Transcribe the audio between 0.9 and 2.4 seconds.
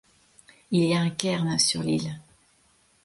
a un cairn sur l'île.